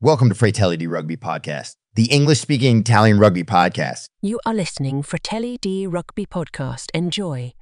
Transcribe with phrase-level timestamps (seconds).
[0.00, 4.04] Welcome to Fratelli di Rugby Podcast, the English speaking Italian rugby podcast.
[4.20, 6.90] You are listening Fratelli di Rugby Podcast.
[6.94, 7.52] Enjoy.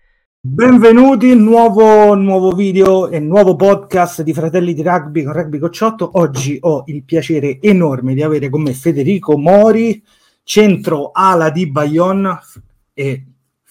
[0.43, 6.19] Benvenuti, nuovo, nuovo video e nuovo podcast di Fratelli di Rugby con Rugby Cocciotto.
[6.19, 10.05] Oggi ho il piacere enorme di avere con me Federico Mori,
[10.43, 12.41] centro ala di Bayonne
[12.93, 13.25] e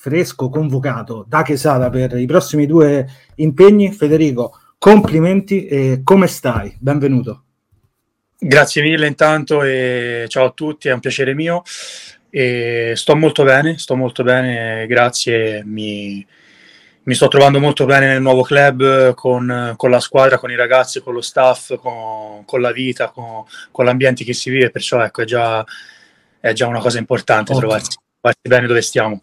[0.06, 3.92] fresco convocato da Quesada per i prossimi due impegni.
[3.92, 6.78] Federico, complimenti e come stai?
[6.80, 7.46] Benvenuto.
[8.38, 11.64] Grazie mille intanto e ciao a tutti, è un piacere mio.
[12.30, 15.64] E sto molto bene, sto molto bene, grazie.
[15.66, 16.24] Mi,
[17.04, 21.02] mi sto trovando molto bene nel nuovo club con, con, la squadra, con i ragazzi,
[21.02, 25.24] con lo staff, con, con la vita, con, con, l'ambiente che si vive, perciò ecco,
[25.24, 25.66] è già,
[26.40, 29.20] è già una cosa importante trovarsi, trovarsi, bene dove stiamo.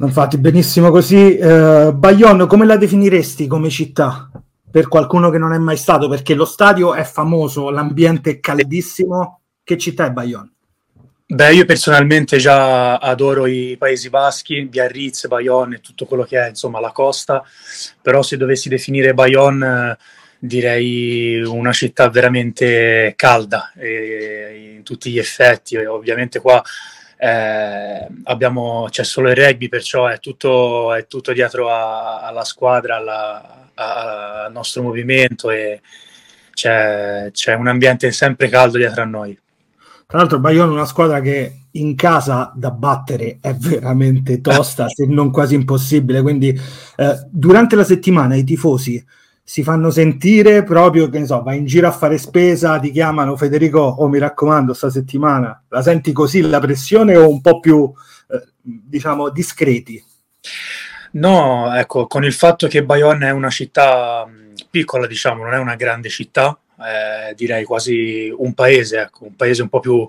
[0.00, 1.38] Infatti, benissimo così.
[1.40, 4.30] Uh, Bayonne, come la definiresti come città?
[4.70, 9.40] per qualcuno che non è mai stato, perché lo stadio è famoso, l'ambiente è caldissimo.
[9.64, 10.52] Che città è Bayonne?
[11.26, 16.48] Beh, io personalmente già adoro i Paesi Baschi, Biarritz, Bayonne e tutto quello che è,
[16.48, 17.44] insomma, la costa,
[18.00, 19.98] però se dovessi definire Bayonne
[20.38, 26.62] direi una città veramente calda eh, in tutti gli effetti, ovviamente qua
[27.18, 32.96] eh, abbiamo, c'è solo il rugby, perciò è tutto, è tutto dietro a, alla squadra,
[32.96, 35.80] alla, al nostro movimento e
[36.52, 39.36] c'è, c'è, un ambiente sempre caldo dietro a noi.
[40.06, 45.04] Tra l'altro Bayonne è una squadra che in casa da battere è veramente tosta, se
[45.06, 46.48] non quasi impossibile, quindi
[46.96, 49.04] eh, durante la settimana i tifosi
[49.48, 53.34] si fanno sentire proprio, che ne so, vai in giro a fare spesa, ti chiamano
[53.34, 57.90] Federico, oh mi raccomando, sta settimana la senti così la pressione o un po' più,
[58.30, 60.04] eh, diciamo, discreti?
[61.12, 64.28] No, ecco, con il fatto che Bayonne è una città
[64.68, 69.62] piccola, diciamo, non è una grande città, eh, direi quasi un paese, ecco, un paese
[69.62, 70.06] un po' più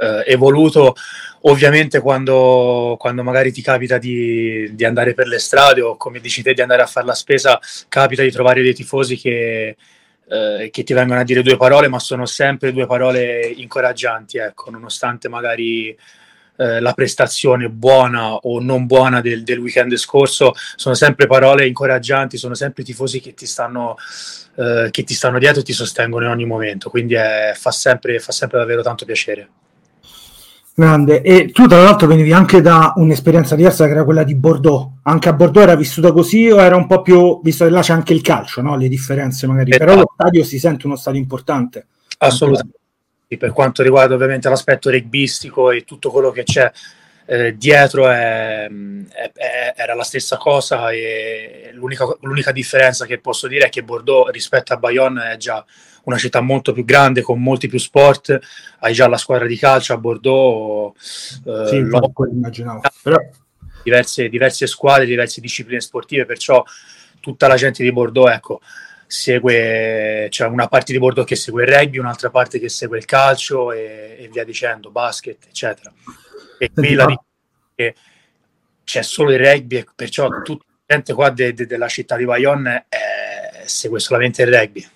[0.00, 0.94] eh, evoluto.
[1.42, 6.42] Ovviamente quando, quando, magari ti capita di, di, andare per le strade o come dici
[6.42, 9.76] te di andare a fare la spesa, capita di trovare dei tifosi che,
[10.28, 14.70] eh, che ti vengono a dire due parole, ma sono sempre due parole incoraggianti, ecco,
[14.70, 15.96] nonostante magari
[16.56, 22.36] eh, la prestazione buona o non buona del, del, weekend scorso, sono sempre parole incoraggianti,
[22.36, 23.96] sono sempre tifosi che ti stanno,
[24.56, 28.18] eh, che ti stanno dietro e ti sostengono in ogni momento, quindi è, fa, sempre,
[28.18, 29.48] fa sempre davvero tanto piacere.
[30.80, 34.92] Grande, e tu tra l'altro venivi anche da un'esperienza diversa che era quella di Bordeaux.
[35.02, 37.92] Anche a Bordeaux era vissuta così o era un po' più, visto che là c'è
[37.92, 38.76] anche il calcio, no?
[38.76, 39.84] le differenze magari, esatto.
[39.84, 41.86] però lo stadio si sente uno stadio importante.
[42.16, 42.78] Assolutamente
[43.36, 46.70] per quanto riguarda ovviamente l'aspetto rugbyistico e tutto quello che c'è
[47.26, 53.46] eh, dietro è, è, è, era la stessa cosa e l'unica, l'unica, differenza che posso
[53.46, 55.64] dire è che Bordeaux rispetto a Bayonne è già
[56.04, 58.38] una città molto più grande con molti più sport
[58.80, 60.94] hai già la squadra di calcio a Bordeaux
[61.44, 63.18] eh, sì, immaginavo però...
[63.82, 66.62] diverse, diverse squadre diverse discipline sportive perciò
[67.20, 68.60] tutta la gente di Bordeaux ecco
[69.10, 73.04] segue, c'è una parte di bordo che segue il rugby, un'altra parte che segue il
[73.04, 75.92] calcio e, e via dicendo, basket, eccetera.
[76.58, 77.06] E qui la
[77.74, 77.94] che
[78.84, 82.86] c'è solo il rugby, perciò tutta la gente qua de, de, della città di Bayonne
[82.88, 84.88] eh, segue solamente il rugby.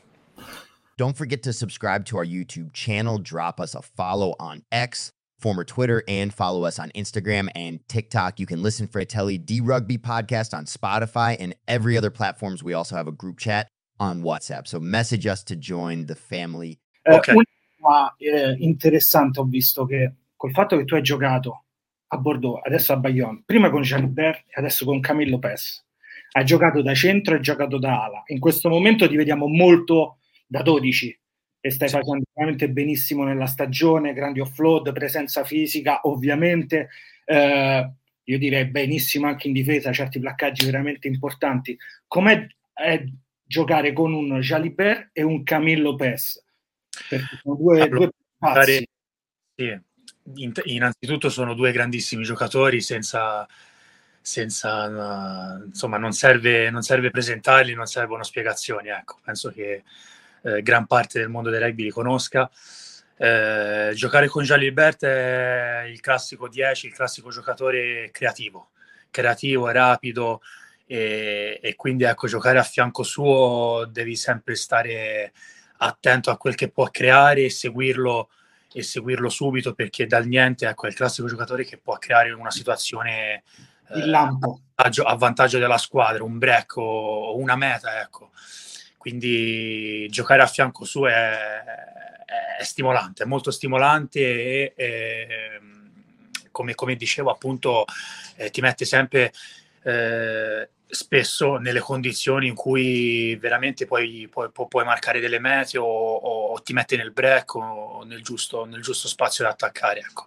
[0.97, 5.11] Don't forget to subscribe to our YouTube channel, drop us a follow on X,
[5.41, 8.39] former Twitter, and follow us on Instagram and TikTok.
[8.39, 12.63] You can listen for a Telly D Rugby podcast on Spotify and every other platforms.
[12.63, 13.67] We also have a group chat
[13.99, 14.69] on WhatsApp.
[14.69, 16.79] So message us to join the family.
[17.07, 17.35] Eh, okay.
[17.81, 21.65] Una eh, interessante ho visto che col fatto che tu hai giocato
[22.07, 25.85] a Bordeaux, adesso a Bayonne, prima con Jalibert e adesso con Camillo Pes.
[26.31, 28.23] Hai giocato da centro e giocato da ala.
[28.27, 31.19] In questo momento ti vediamo molto da 12
[31.61, 31.95] e stai sì.
[31.95, 36.91] facendo veramente benissimo nella stagione, grandi offload, presenza fisica, ovviamente.
[37.25, 37.91] Eh,
[38.25, 41.75] io direi benissimo anche in difesa, certi placcaggi veramente importanti.
[42.07, 43.05] Com'è è
[43.43, 46.45] giocare con un Jalibert e un Camillo Pes.
[47.09, 48.11] Perché sono due, allora,
[48.45, 48.65] due
[49.57, 49.81] sì.
[50.65, 53.47] Innanzitutto sono due grandissimi giocatori senza,
[54.21, 58.89] senza insomma non serve, non serve presentarli, non servono spiegazioni.
[58.89, 59.83] Ecco, penso che
[60.45, 62.49] eh, gran parte del mondo del rugby li conosca.
[63.17, 68.71] Eh, giocare con Jalibert è il classico 10, il classico giocatore creativo,
[69.11, 70.41] creativo, rapido,
[70.87, 75.33] e, e, quindi ecco giocare a fianco suo devi sempre stare
[75.79, 78.29] attento a quel che può creare e seguirlo
[78.71, 82.51] e seguirlo subito perché dal niente ecco è il classico giocatore che può creare una
[82.51, 83.45] situazione
[83.89, 84.61] lampo.
[84.75, 88.31] A, a, vantaggio della squadra, un break o una meta, ecco.
[89.05, 91.63] Quindi giocare a fianco suo è,
[92.59, 95.61] è stimolante, è molto stimolante e, e
[96.51, 97.85] come, come, dicevo appunto
[98.37, 99.31] eh, ti mette sempre
[99.83, 106.59] eh, spesso nelle condizioni in cui veramente puoi, puoi, puoi marcare delle mete o, o,
[106.63, 110.01] ti mette nel break o nel giusto, nel giusto spazio da attaccare.
[110.01, 110.25] Ecco.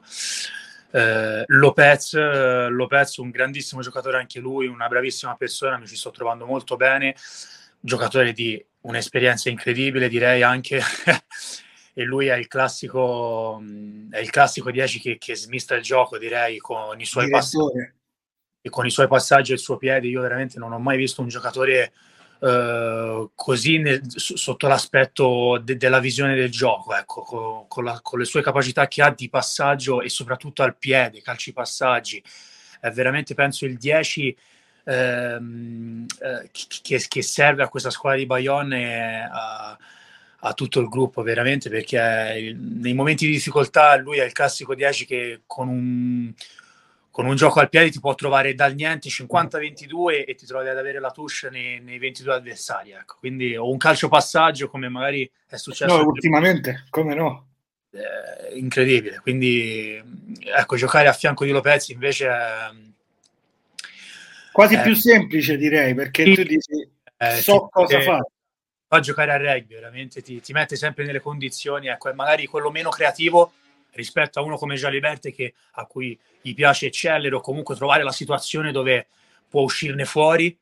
[0.92, 6.46] Eh, Lopez, Lopez, un grandissimo giocatore anche lui, una bravissima persona, mi ci sto trovando
[6.46, 7.16] molto bene,
[7.88, 10.80] giocatore di un'esperienza incredibile direi anche
[11.94, 13.60] e lui è il classico,
[14.12, 17.92] è il classico 10 che, che smista il gioco direi con i suoi passaggi
[18.62, 20.08] e con i suoi passaggi e il suo piede.
[20.08, 21.94] Io veramente non ho mai visto un giocatore
[22.40, 28.20] uh, così nel, sotto l'aspetto de, della visione del gioco ecco, con, con, la, con,
[28.20, 32.22] le sue capacità che ha di passaggio e soprattutto al piede, calci passaggi.
[32.80, 34.38] È veramente penso il 10
[34.88, 36.50] ehm, eh,
[36.82, 39.78] che, che, serve a questa squadra di Bayonne e a,
[40.40, 45.06] a tutto il gruppo veramente perché nei momenti di difficoltà lui è il classico 10
[45.06, 46.34] che con un
[47.18, 50.78] con un gioco al piede ti può trovare dal niente 50-22 e ti trovi ad
[50.78, 52.92] avere la touche nei, nei 22 avversari.
[52.92, 53.16] Ecco.
[53.18, 55.98] Quindi o un calcio passaggio come magari è successo.
[55.98, 57.48] No, ultimamente, come no?
[57.90, 59.18] Eh, incredibile.
[59.22, 60.00] Quindi
[60.42, 62.70] ecco, giocare a fianco di Lopez invece è,
[64.58, 68.32] quasi eh, più semplice direi perché sì, tu dici eh, so cosa fare.
[68.88, 72.90] Fa giocare a rugby, veramente ti, ti mette sempre nelle condizioni, ecco, magari quello meno
[72.90, 73.52] creativo
[73.92, 78.12] rispetto a uno come Jaliberte che, a cui gli piace eccellere o comunque trovare la
[78.12, 79.08] situazione dove
[79.48, 80.58] può uscirne fuori.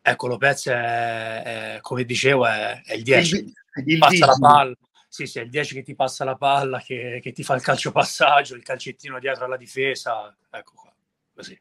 [0.00, 3.36] Ecco, Lopez è, è come dicevo, è, è il 10.
[3.36, 3.52] Il,
[3.86, 4.74] il passa la palla.
[5.08, 7.62] Sì, sì, è il 10 che ti passa la palla, che, che, ti fa il
[7.62, 10.36] calcio passaggio, il calcettino dietro alla difesa.
[10.50, 10.92] Ecco qua,
[11.34, 11.58] così.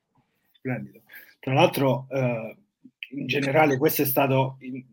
[0.52, 1.02] Splendido.
[1.42, 2.56] Tra l'altro, eh,
[3.16, 4.86] in generale, questo è stato il,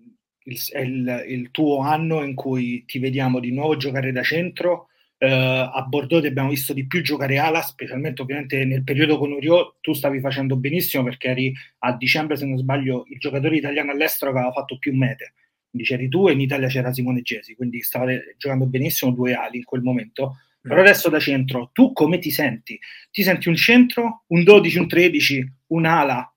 [0.44, 5.84] il, il, tuo anno in cui ti vediamo di nuovo giocare da centro Uh, a
[5.88, 9.92] Bordeaux ti abbiamo visto di più giocare ala, specialmente ovviamente nel periodo con Uriot tu
[9.92, 14.38] stavi facendo benissimo perché eri a dicembre, se non sbaglio, il giocatore italiano all'estero che
[14.38, 15.34] aveva fatto più mete.
[15.68, 19.56] Quindi c'eri tu e in Italia c'era Simone Gesi, quindi stavate giocando benissimo due ali
[19.56, 20.36] in quel momento.
[20.60, 20.84] Però mm.
[20.84, 22.78] adesso da centro, tu come ti senti?
[23.10, 26.32] Ti senti un centro, un 12, un 13, un'ala?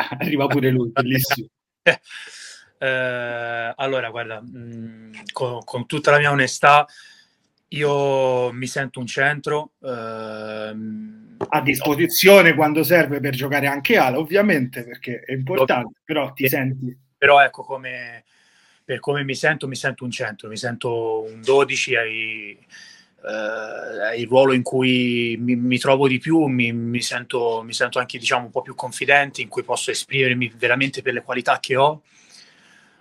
[0.18, 1.48] Arriva pure lui, bellissimo.
[2.78, 6.86] eh, allora, guarda, mh, mm, con, con tutta la mia onestà,
[7.68, 9.72] io mi sento un centro.
[9.82, 16.48] Ehm, a disposizione quando serve per giocare anche ala, ovviamente, perché è importante, però ti
[16.48, 16.96] senti.
[17.16, 18.24] Però ecco, come,
[18.84, 22.66] per come mi sento, mi sento un centro, mi sento un 12 ai,
[23.22, 27.98] eh, il ruolo in cui mi, mi trovo di più, mi, mi, sento, mi sento
[27.98, 31.76] anche diciamo, un po' più confidente, in cui posso esprimermi veramente per le qualità che
[31.76, 32.02] ho,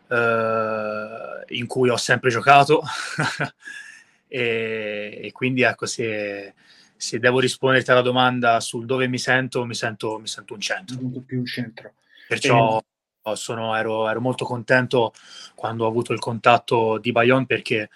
[0.09, 2.83] eh, in cui ho sempre giocato.
[4.27, 6.53] e, e quindi ecco se,
[6.95, 10.97] se, devo risponderti alla domanda sul dove mi sento, mi sento, mi sento un centro.
[11.01, 11.93] Molto più un centro.
[12.27, 12.77] Perciò
[13.23, 13.35] e...
[13.35, 15.13] sono, ero, ero, molto contento
[15.55, 17.89] quando ho avuto il contatto di Bayonne perché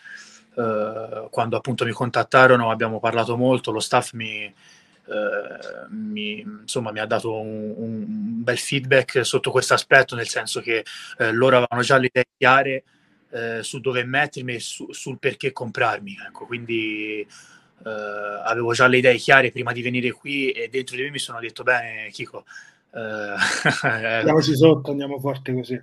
[0.55, 4.53] eh, quando appunto mi contattarono abbiamo parlato molto, lo staff mi,
[5.05, 8.05] Uh, mi, insomma, mi, ha dato un, un,
[8.41, 10.85] bel feedback sotto questo aspetto, nel senso che
[11.17, 12.85] uh, loro avevano già le idee chiare
[13.33, 16.17] eh, su dove mettermi e su, sul perché comprarmi.
[16.27, 17.89] Ecco, quindi eh,
[18.45, 21.39] avevo già le idee chiare prima di venire qui e dentro di me mi sono
[21.39, 22.45] detto, bene, Chico,
[22.93, 23.35] eh,
[23.81, 25.81] andiamoci sotto, andiamo forte così.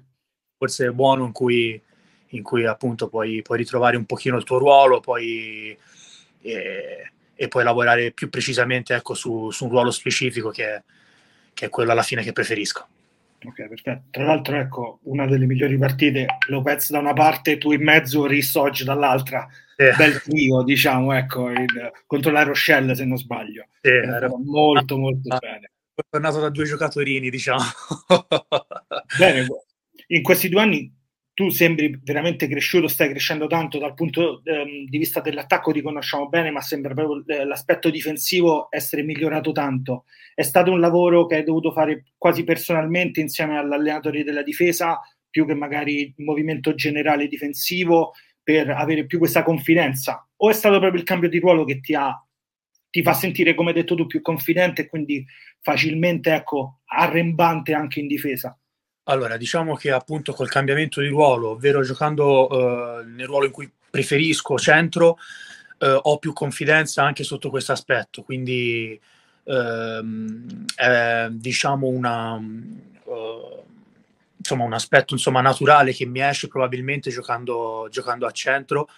[0.56, 1.80] Forse è buono in cui,
[2.30, 5.76] in cui appunto puoi, puoi, ritrovare un pochino il tuo ruolo, poi,
[6.42, 10.82] e, e puoi lavorare più precisamente ecco, su, su un ruolo specifico che,
[11.54, 12.86] che è quello alla fine che preferisco.
[13.42, 14.02] Ok, perfetto.
[14.10, 18.84] Tra l'altro, ecco, una delle migliori partite, Lopez da una parte, tu in mezzo, Rissoggi
[18.84, 19.48] dall'altra.
[19.76, 19.94] Eh.
[19.96, 23.66] Bel trio, diciamo, ecco, il, contro la Rochelle, se non sbaglio.
[23.80, 25.70] Eh, era molto, molto ah, bene.
[26.08, 27.62] Tornato da due giocatorini, diciamo.
[29.18, 29.46] bene,
[30.08, 30.99] in questi due anni
[31.40, 36.28] tu sembri veramente cresciuto, stai crescendo tanto dal punto ehm, di vista dell'attacco, ti conosciamo
[36.28, 40.04] bene, ma sembra proprio eh, l'aspetto difensivo essere migliorato tanto.
[40.34, 45.46] È stato un lavoro che hai dovuto fare quasi personalmente insieme all'allenatore della difesa, più
[45.46, 50.28] che magari il movimento generale difensivo, per avere più questa confidenza?
[50.36, 52.22] O è stato proprio il cambio di ruolo che ti ha
[52.90, 55.24] ti fa sentire, come hai detto tu, più confidente e quindi
[55.60, 58.54] facilmente ecco, arrembante anche in difesa?
[59.04, 63.70] Allora, diciamo che appunto col cambiamento di ruolo, ovvero giocando uh, nel ruolo in cui
[63.90, 65.18] preferisco centro,
[65.78, 69.00] uh, ho più confidenza anche sotto questo aspetto, quindi
[69.44, 73.64] ehm, è diciamo una, uh,
[74.36, 78.88] insomma, un aspetto insomma, naturale che mi esce probabilmente giocando, giocando a centro.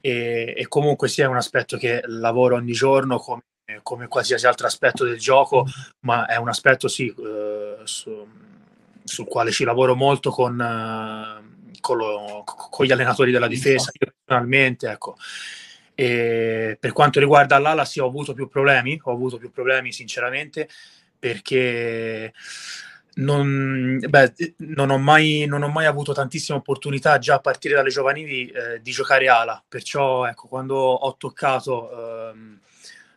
[0.00, 3.42] E, e, comunque sia un aspetto che lavoro ogni giorno come,
[3.82, 5.66] come, qualsiasi altro aspetto del gioco,
[6.00, 8.26] ma è un aspetto sì, uh, su,
[9.06, 14.12] sul quale ci lavoro molto con, uh, con, lo, con, gli allenatori della difesa, io
[14.24, 15.16] personalmente, ecco.
[15.94, 20.68] E per quanto riguarda l'ala, sì, ho avuto più problemi, ho avuto più problemi sinceramente
[21.18, 22.32] perché
[23.14, 27.88] non, beh, non, ho mai, non, ho mai, avuto tantissime opportunità già a partire dalle
[27.88, 32.60] giovanili eh, di giocare ala, perciò ecco, quando ho toccato ehm,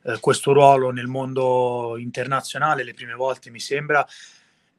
[0.04, 4.08] eh, questo ruolo nel mondo internazionale, le prime volte mi sembra,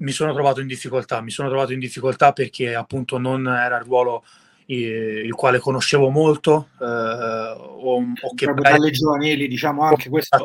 [0.00, 3.84] mi sono trovato in difficoltà, mi sono trovato in difficoltà perché appunto non era il
[3.84, 4.24] ruolo
[4.66, 10.44] il quale conoscevo molto eh, o, o che proprio dalle giovanili diciamo anche questo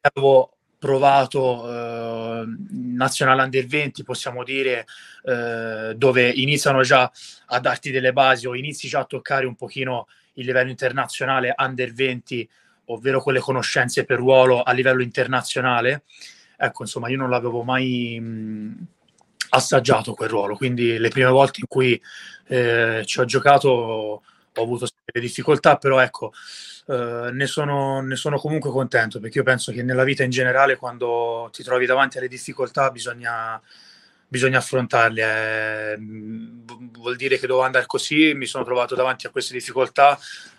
[0.00, 4.86] avevo provato eh, nazionale under 20 possiamo dire
[5.24, 7.10] eh, dove iniziano già
[7.46, 11.92] a darti delle basi o inizi già a toccare un pochino il livello internazionale under
[11.92, 12.48] 20
[12.86, 16.04] ovvero quelle conoscenze per ruolo a livello internazionale
[16.62, 18.86] ecco insomma io non l'avevo mai mh,
[19.50, 22.00] assaggiato quel ruolo quindi le prime volte in cui
[22.46, 26.32] eh, ci ho giocato ho avuto delle difficoltà però ecco
[26.86, 30.76] eh, ne, sono, ne, sono, comunque contento perché io penso che nella vita in generale
[30.76, 33.60] quando ti trovi davanti alle difficoltà bisogna,
[34.26, 35.94] bisogna affrontarle.
[35.94, 40.18] Eh, vuol dire che devo andare così, mi sono trovato davanti a queste difficoltà.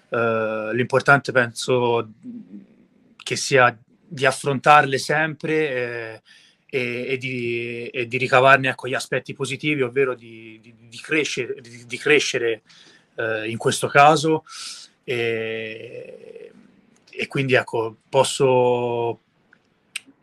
[0.10, 2.12] Eh, l'importante penso
[3.18, 3.76] che sia
[4.14, 6.22] di affrontarle sempre eh,
[6.70, 11.56] e, e, di, e, di, ricavarne ecco, gli aspetti positivi, ovvero di, di, crescere,
[11.98, 12.62] crescere
[13.16, 14.44] eh, in questo caso.
[15.04, 16.52] E,
[17.10, 19.20] e quindi ecco, posso,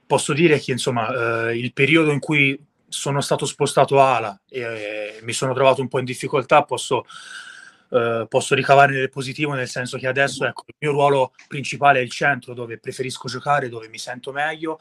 [0.07, 4.61] posso dire che insomma eh, il periodo in cui sono stato spostato a ala e
[4.61, 7.07] eh, mi sono trovato un po' in difficoltà, posso,
[7.91, 12.03] eh, posso ricavarne del positivo, nel senso che adesso ecco, il mio ruolo principale è
[12.03, 14.81] il centro, dove preferisco giocare, dove mi sento meglio,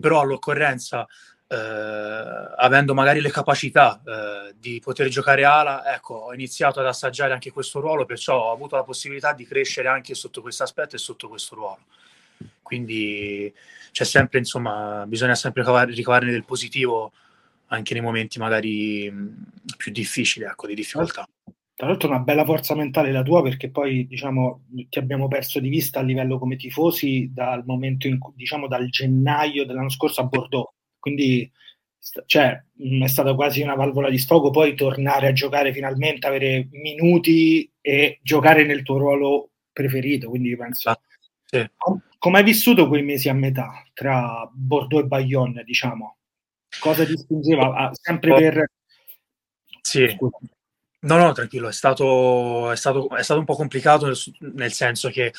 [0.00, 1.06] però all'occorrenza
[1.48, 1.56] eh,
[2.56, 7.52] avendo magari le capacità eh, di poter giocare ala, ecco, ho iniziato ad assaggiare anche
[7.52, 11.28] questo ruolo, perciò ho avuto la possibilità di crescere anche sotto questo aspetto e sotto
[11.28, 11.84] questo ruolo.
[12.62, 13.52] Quindi
[13.92, 17.12] c'è sempre, insomma, bisogna sempre ricavare, ricavarne del positivo
[17.68, 19.12] anche nei momenti magari
[19.76, 21.28] più difficili, ecco, di difficoltà.
[21.76, 25.68] Tra l'altro una bella forza mentale la tua perché poi diciamo ti abbiamo perso di
[25.68, 30.24] vista a livello come tifosi dal momento in cui diciamo dal gennaio dell'anno scorso a
[30.24, 31.50] Bordeaux quindi
[32.26, 32.62] cioè,
[33.00, 38.20] è stata quasi una valvola di sfogo poi tornare a giocare finalmente, avere minuti e
[38.22, 40.28] giocare nel tuo ruolo preferito.
[40.28, 40.90] Quindi penso.
[40.90, 41.00] Ah,
[41.44, 41.68] sì.
[42.18, 46.16] Come hai vissuto quei mesi a metà tra Bordeaux e Bayonne, diciamo?
[46.80, 47.74] Cosa ti spingeva?
[47.74, 48.70] Ah, sempre per.
[49.82, 50.08] Sì.
[50.08, 50.38] Scusa.
[51.06, 54.16] No, no, tranquillo, è stato, è stato, è stato un po' complicato nel,
[54.54, 55.32] nel senso che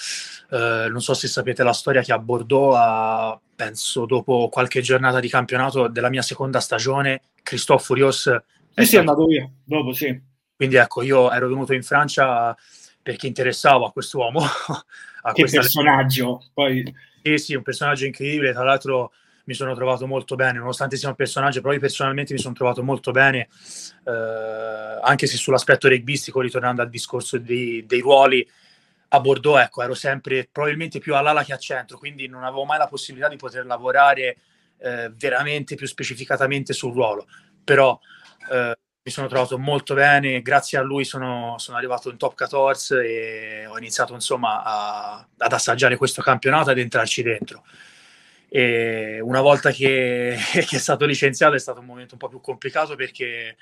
[0.50, 5.20] eh, non so se sapete la storia che a Bordeaux, a, penso dopo qualche giornata
[5.20, 8.34] di campionato della mia seconda stagione, Christophe Furios...
[8.74, 10.18] Sì, sì, è andato via, dopo sì.
[10.56, 12.56] Quindi ecco, io ero venuto in Francia
[13.02, 14.40] perché interessavo a quest'uomo.
[15.22, 16.96] a che personaggio, poi...
[17.22, 19.12] Sì, sì, un personaggio incredibile, tra l'altro
[19.48, 22.84] mi sono trovato molto bene, nonostante sia un personaggio, però io personalmente mi sono trovato
[22.84, 23.48] molto bene,
[24.06, 28.48] eh, anche se sull'aspetto rugbyistico, ritornando al discorso dei, dei ruoli,
[29.10, 32.78] a Bordeaux, ecco, ero sempre probabilmente più all'ala che a centro, quindi non avevo mai
[32.78, 34.38] la possibilità di poter lavorare
[34.80, 37.26] eh, veramente più specificatamente sul ruolo,
[37.64, 37.98] però
[38.52, 42.94] eh, mi sono trovato molto bene, grazie a lui sono, sono arrivato in top 14
[42.96, 47.64] e ho iniziato insomma a, ad assaggiare questo campionato ed entrarci dentro.
[48.50, 52.40] E una volta che, che, è stato licenziato è stato un momento un po' più
[52.40, 53.58] complicato perché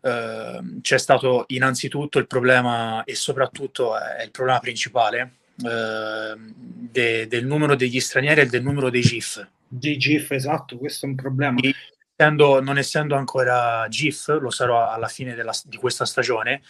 [0.00, 5.32] eh, c'è stato innanzitutto il problema e soprattutto è il problema principale
[5.64, 9.46] eh, de, del numero degli stranieri e del numero dei GIF.
[9.66, 11.58] Di GIF, esatto, questo è un problema.
[11.60, 11.74] E,
[12.14, 16.62] essendo, non essendo ancora GIF, lo sarò alla fine della, di questa stagione.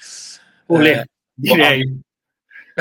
[0.67, 2.01] Olè, eh, direi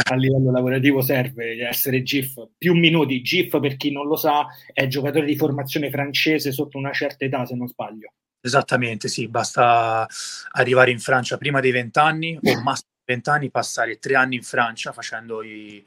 [0.04, 3.22] a livello lavorativo serve essere GIF più minuti.
[3.22, 7.46] GIF, per chi non lo sa, è giocatore di formazione francese sotto una certa età,
[7.46, 8.14] se non sbaglio.
[8.40, 10.08] Esattamente, sì, basta
[10.52, 14.44] arrivare in Francia prima dei 20 anni o massimo 20 anni, passare tre anni in
[14.44, 15.84] Francia facendo i,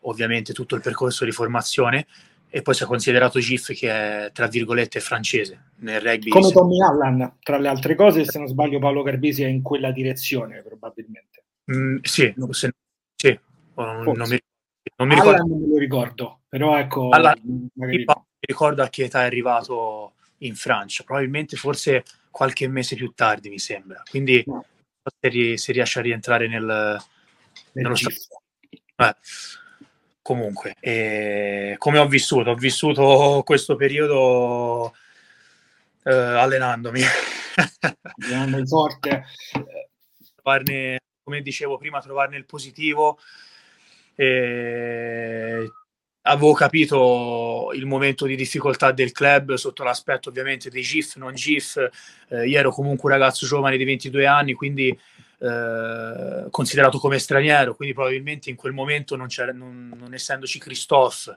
[0.00, 2.06] ovviamente tutto il percorso di formazione
[2.48, 6.30] e poi si è considerato GIF che è tra virgolette francese nel rugby.
[6.30, 9.90] Come Tommy Allan, tra le altre cose, se non sbaglio Paolo Carbisi è in quella
[9.90, 11.44] direzione probabilmente.
[11.70, 12.70] Mm, sì, se, sì,
[13.74, 14.38] non, non, mi,
[14.96, 15.46] non mi ricordo.
[15.46, 17.08] non me lo ricordo, però ecco...
[17.10, 17.34] Alla,
[17.74, 18.04] magari...
[18.40, 23.58] ricordo a che età è arrivato in Francia, probabilmente forse qualche mese più tardi, mi
[23.58, 24.02] sembra.
[24.08, 24.64] Quindi no.
[25.20, 27.02] se, se riesce a rientrare nel,
[27.72, 28.42] nello stato.
[28.96, 29.16] Eh,
[30.22, 32.50] comunque, eh, come ho vissuto?
[32.50, 34.94] Ho vissuto questo periodo
[36.02, 37.00] eh, allenandomi.
[38.24, 39.24] Allenandomi forte.
[40.34, 43.18] Trovarne, come dicevo prima, trovarne il positivo.
[44.14, 45.70] Eh,
[46.22, 51.76] avevo capito il momento di difficoltà del club sotto l'aspetto ovviamente dei GIF, non GIF.
[52.28, 54.98] Eh, io ero comunque un ragazzo giovane di 22 anni, quindi
[55.38, 61.36] eh, considerato come straniero, quindi probabilmente in quel momento non, non, non essendoci Christophe,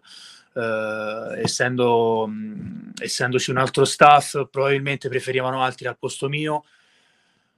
[0.53, 6.63] eh, essendo, mh, essendoci un altro staff, probabilmente preferivano altri al posto mio.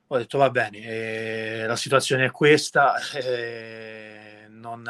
[0.08, 4.29] Ho detto va bene, eh, la situazione è questa, eh,
[4.60, 4.84] non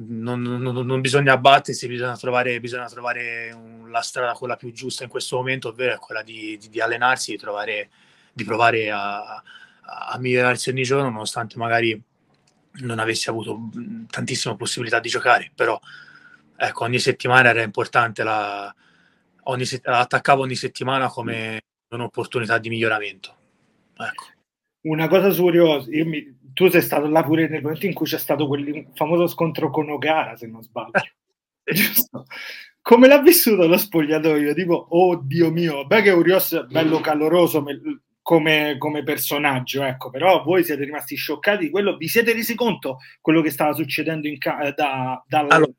[0.00, 5.02] non, non, non, bisogna abbattersi, bisogna trovare, bisogna trovare un, la strada quella più giusta
[5.02, 7.90] in questo momento, ovvero quella di, di, di allenarsi, di, trovare,
[8.32, 9.42] di provare a,
[9.80, 12.00] a, migliorarsi ogni giorno, nonostante magari
[12.80, 13.70] non avessi avuto
[14.08, 15.78] tantissime possibilità di giocare, però
[16.56, 18.72] ecco, ogni settimana era importante, la,
[19.44, 23.36] ogni, attaccavo ogni settimana come un'opportunità di miglioramento.
[23.96, 24.26] Ecco.
[24.82, 28.48] Una cosa curiosa, mi, tu sei stato là pure nel momento in cui c'è stato
[28.48, 30.90] quel famoso scontro con Ogara, se non sbaglio.
[31.62, 32.26] Giusto?
[32.82, 34.54] Come l'ha vissuto lo spogliatoio?
[34.54, 37.64] Tipo, oh Dio mio, beh che Urios è bello caloroso
[38.22, 42.98] come, come, personaggio, ecco, però voi siete rimasti scioccati di quello, vi siete resi conto
[43.20, 45.70] quello che stava succedendo in ca- eh, da, dal, allora,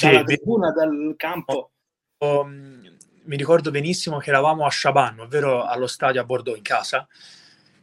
[0.00, 1.72] dalla tribuna, dal campo?
[2.18, 7.04] Oh, mi ricordo benissimo che eravamo a Chaban, ovvero allo stadio a Bordeaux in casa,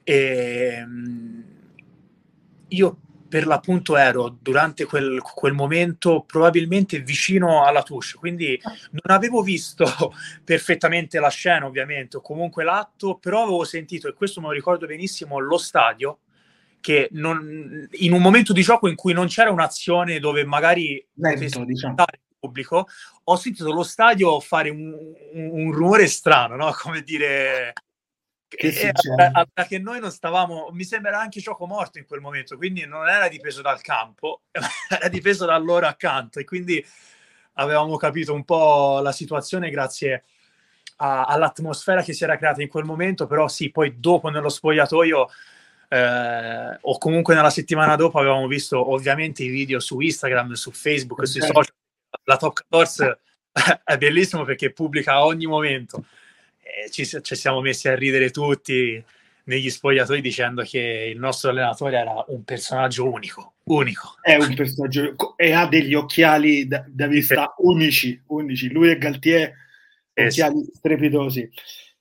[0.01, 0.81] e
[2.75, 9.41] io per l'appunto ero durante quel, quel, momento probabilmente vicino alla touche, quindi non avevo
[9.41, 9.85] visto
[10.43, 14.85] perfettamente la scena ovviamente, o comunque l'atto, però avevo sentito, e questo me lo ricordo
[14.85, 16.19] benissimo, lo stadio,
[16.79, 21.65] che non, in un momento di gioco in cui non c'era un'azione dove magari Lento,
[21.65, 21.95] diciamo.
[21.97, 22.87] il pubblico,
[23.23, 24.93] ho sentito lo stadio fare un,
[25.33, 26.71] un, un rumore strano, no?
[26.79, 27.73] come dire
[28.47, 28.91] che,
[29.31, 33.07] a, che noi non stavamo, mi sembra anche gioco morto in quel momento, quindi non
[33.07, 34.41] era dipeso dal campo,
[34.89, 36.85] era dipeso da loro accanto e quindi
[37.53, 40.25] avevamo capito un po' la situazione grazie
[40.97, 45.27] a, all'atmosfera che si era creata in quel momento, però sì, poi dopo nello spogliatoio
[45.89, 51.19] eh, o comunque nella settimana dopo avevamo visto ovviamente i video su Instagram, su Facebook,
[51.19, 51.31] okay.
[51.31, 51.73] sui social.
[52.23, 53.17] La Top 14
[53.83, 56.05] è bellissimo perché pubblica a ogni momento
[56.89, 59.03] ci, ci, siamo messi a ridere tutti
[59.45, 64.15] negli spogliatoi dicendo che il nostro allenatore era un personaggio unico, unico.
[64.21, 68.69] È un personaggio e ha degli occhiali da, da vista unici, unici.
[68.69, 69.53] Lui e Galtier,
[70.13, 70.71] occhiali sì.
[70.73, 71.49] strepitosi.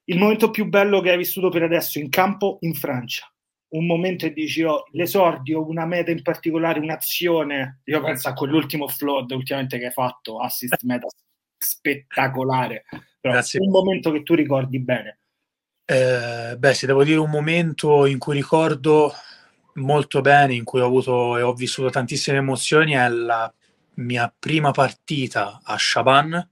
[0.04, 3.30] Il momento più bello che hai vissuto per adesso in campo in Francia.
[3.74, 7.80] Un momento e dici, oh, l'esordio, una meta in particolare, un'azione.
[7.84, 11.08] Io penso a quell'ultimo flood ultimamente che hai fatto, assist meta
[11.56, 12.84] spettacolare.
[13.20, 13.60] Però Grazie.
[13.60, 15.18] un momento che tu ricordi bene.
[15.86, 19.12] Eh, beh, se devo dire un momento in cui ricordo
[19.74, 23.52] molto bene, in cui ho avuto e ho vissuto tantissime emozioni, è la
[23.94, 26.48] mia prima partita a Chaban,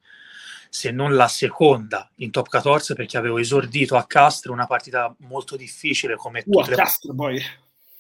[0.69, 5.57] se non la seconda in top 14, perché avevo esordito a Castre, una partita molto
[5.57, 7.43] difficile come uh, tutte le Castre, poi.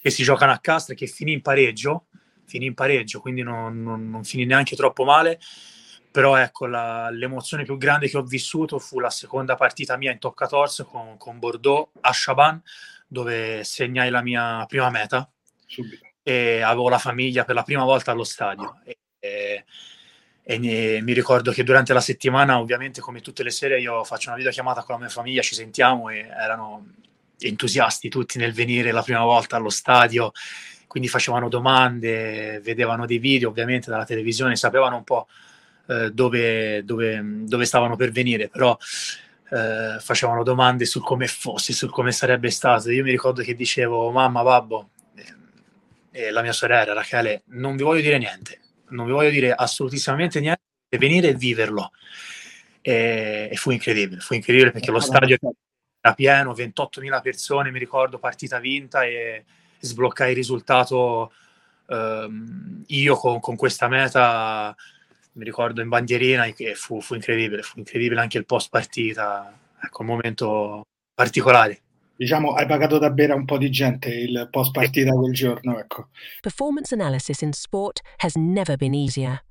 [0.00, 2.06] che si giocano a Castre, che finì in pareggio,
[2.46, 5.38] finì in pareggio, quindi non, non, non finì neanche troppo male
[6.12, 10.18] però ecco la, l'emozione più grande che ho vissuto fu la seconda partita mia in
[10.18, 12.62] top 14 con, con Bordeaux a Chaban
[13.08, 15.28] dove segnai la mia prima meta.
[15.66, 16.06] Subito.
[16.22, 18.80] e avevo la famiglia per la prima volta allo stadio.
[18.84, 19.64] E, e,
[20.42, 24.28] e ne, mi ricordo che durante la settimana ovviamente come tutte le sere io faccio
[24.28, 26.88] una videochiamata con la mia famiglia ci sentiamo e erano
[27.38, 30.32] entusiasti tutti nel venire la prima volta allo stadio.
[30.86, 35.26] Quindi facevano domande vedevano dei video ovviamente dalla televisione sapevano un po'
[35.86, 38.76] Eh, dove, dove, dove, stavano per venire, però
[39.50, 42.90] eh, facevano domande su come fosse, su come sarebbe stato.
[42.90, 47.82] Io mi ricordo che dicevo, mamma, babbo, eh, e la mia sorella Rachele, non vi
[47.82, 51.90] voglio dire niente, non vi voglio dire assolutissimamente niente, venire e viverlo.
[52.80, 55.36] E, e fu incredibile, fu incredibile perché lo stadio
[56.00, 59.44] era pieno, 28.000 persone, mi ricordo, partita vinta e
[59.80, 61.32] sbloccai il risultato
[61.88, 64.74] ehm, io con, con, questa meta
[65.32, 70.02] mi ricordo in bandierina e fu, fu incredibile, fu incredibile anche il post partita, ecco,
[70.02, 70.82] un momento
[71.14, 71.80] particolare.
[72.14, 76.08] Diciamo, hai pagato da bere un po' di gente il post partita quel giorno, ecco.
[76.40, 79.42] Performance analysis in sport has never been easier.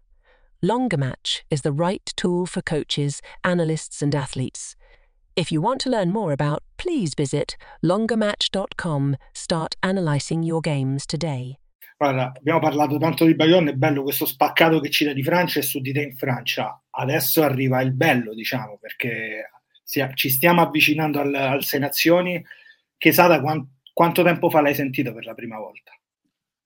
[0.62, 4.76] Longer Match is the right tool for coaches, analysts, and athletes.
[5.36, 9.17] If you want to learn more about, please visit longermatch.com.
[9.34, 11.58] Start analyzing your games today.
[12.02, 15.60] Guarda, abbiamo parlato tanto di Bayonne, è bello questo spaccato che ci dà di Francia
[15.60, 16.82] e su di te in Francia.
[16.90, 19.52] Adesso arriva il bello, diciamo, perché
[20.16, 22.44] ci stiamo avvicinando al, al Sei Nazioni.
[22.98, 25.92] Che Sada, quant, quanto tempo fa l'hai sentito per la prima volta?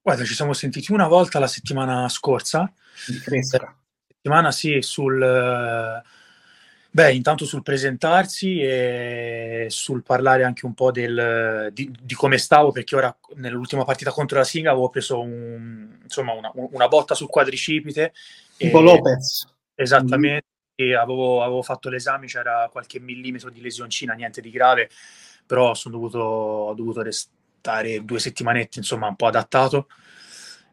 [0.02, 2.72] Guarda, ci siamo sentiti una volta la settimana scorsa.
[3.22, 3.78] Fresca.
[4.08, 5.20] Settimana sì, sul
[6.96, 12.72] Beh, intanto sul presentarsi e sul parlare anche un po' del, di, di, come stavo,
[12.72, 17.28] perché ora nell'ultima partita contro la Singa avevo preso un, insomma, una, una, botta sul
[17.28, 18.14] quadricipite.
[18.56, 19.46] Tipo Lopez.
[19.76, 20.46] Esattamente,
[20.82, 20.90] mm-hmm.
[20.90, 24.90] e avevo, avevo, fatto l'esame, c'era qualche millimetro di lesioncina, niente di grave,
[25.46, 29.88] però sono dovuto, ho dovuto restare due settimanette, insomma, un po' adattato.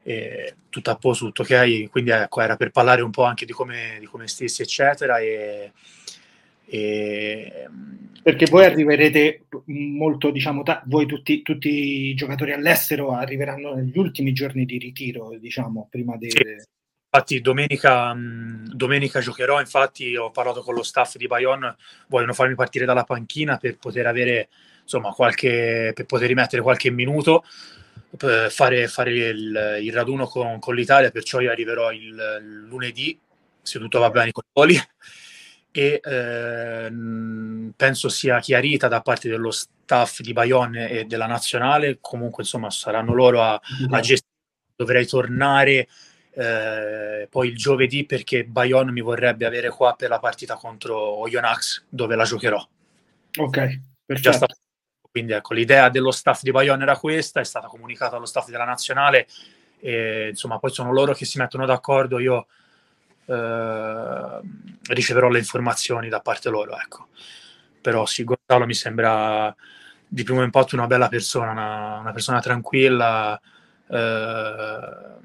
[0.05, 1.89] E tutto a posto, tutto ok.
[1.91, 5.19] Quindi ecco, era per parlare un po' anche di come, di come stessi, eccetera.
[5.19, 5.73] E,
[6.67, 7.69] e...
[8.23, 14.33] Perché voi arriverete molto, diciamo, ta- voi tutti, tutti, i giocatori all'estero arriveranno negli ultimi
[14.33, 16.31] giorni di ritiro, diciamo, prima di...
[16.31, 16.71] Sì.
[17.15, 21.77] Infatti domenica, domenica, giocherò, infatti ho parlato con lo staff di Bayonne,
[22.09, 24.49] vogliono farmi partire dalla panchina per poter avere,
[24.81, 27.45] insomma, qualche, per poter rimettere qualche minuto,
[28.17, 33.19] fare, fare il, il, raduno con, con, l'Italia, perciò io arriverò il, lunedì,
[33.61, 34.79] se tutto va bene con i voli,
[35.71, 41.99] e ehm, penso sia chiarita da parte dello staff di Bayonne e della nazionale.
[42.01, 44.31] Comunque, insomma, saranno loro a, a gestire.
[44.75, 45.87] Dovrei tornare
[46.35, 51.85] eh, poi il giovedì perché Bayonne mi vorrebbe avere qua per la partita contro Oyonnax
[51.89, 52.69] dove la giocherò.
[53.39, 54.33] Ok, perfetto.
[54.33, 54.57] Stato,
[55.13, 58.65] quindi ecco, l'idea dello staff di Bayonne era questa, è stata comunicata allo staff della
[58.65, 59.27] nazionale
[59.79, 62.19] e insomma poi sono loro che si mettono d'accordo.
[62.19, 62.47] Io
[63.27, 64.41] eh,
[64.89, 66.79] riceverò le informazioni da parte loro.
[66.79, 67.09] Ecco.
[67.83, 69.55] Però sì, Gonzalo mi sembra
[70.09, 73.39] di primo impatto una bella persona, una, una persona tranquilla.
[73.87, 75.21] Eh,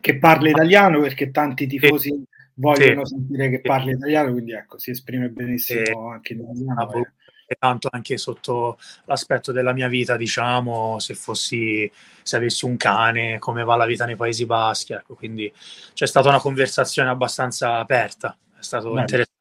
[0.00, 4.76] che parla italiano perché tanti tifosi sì, vogliono sì, sentire che parli italiano, quindi ecco,
[4.76, 7.06] si esprime benissimo sì, anche in italiano.
[7.52, 11.90] Eh tanto anche sotto l'aspetto della mia vita, diciamo, se fossi,
[12.22, 15.52] se avessi un cane, come va la vita nei Paesi Baschi, ecco, quindi
[15.92, 19.00] c'è stata una conversazione abbastanza aperta, è stato Beh.
[19.00, 19.34] interessante.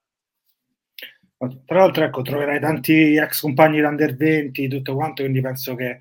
[1.67, 5.99] Tra l'altro, ecco, troverai tanti ex compagni d'Under 20, tutto quanto, quindi penso che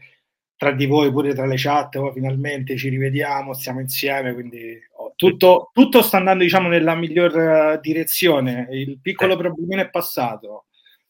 [0.57, 5.13] tra di voi, pure tra le chat, oh, finalmente ci rivediamo, stiamo insieme, quindi oh,
[5.15, 8.67] tutto, tutto, sta andando, diciamo, nella miglior uh, direzione.
[8.71, 9.37] Il piccolo eh.
[9.37, 10.65] problemino è passato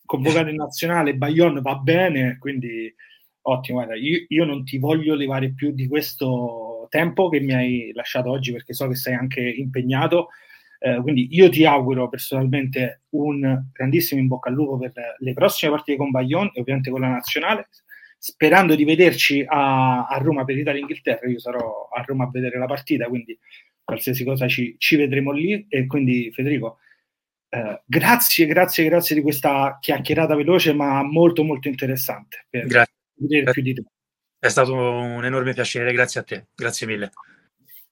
[0.09, 2.93] convocato in nazionale, Bayonne va bene, quindi
[3.43, 3.77] ottimo.
[3.79, 8.31] Guarda, io, io, non ti voglio levare più di questo tempo che mi hai lasciato
[8.31, 10.29] oggi perché so che sei anche impegnato.
[10.81, 15.73] Eh, quindi io ti auguro personalmente un grandissimo in bocca al lupo per le prossime
[15.73, 17.69] partite con Bayonne e ovviamente con la nazionale.
[18.17, 22.67] Sperando di vederci a, a Roma per Italia-Inghilterra, io sarò a Roma a vedere la
[22.67, 23.39] partita, quindi
[23.85, 25.67] qualsiasi cosa ci, ci vedremo lì.
[25.69, 26.79] E quindi, Federico,
[27.51, 32.95] eh, grazie, grazie, grazie di questa chiacchierata veloce ma molto molto interessante per grazie.
[33.53, 33.85] più di te.
[34.39, 37.11] È stato un enorme piacere, grazie a te, grazie mille.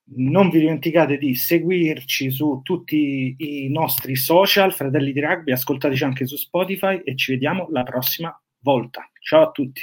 [0.09, 6.27] Non vi dimenticate di seguirci su tutti i nostri social, Fratelli di Rugby, ascoltateci anche
[6.27, 9.11] su Spotify e ci vediamo la prossima volta.
[9.21, 9.83] Ciao a tutti.